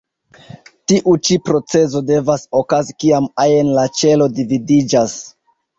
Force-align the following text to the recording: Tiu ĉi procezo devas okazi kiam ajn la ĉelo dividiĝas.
Tiu 0.91 1.13
ĉi 1.29 1.37
procezo 1.51 2.03
devas 2.09 2.49
okazi 2.63 2.99
kiam 3.05 3.31
ajn 3.47 3.73
la 3.79 3.89
ĉelo 4.03 4.35
dividiĝas. 4.41 5.21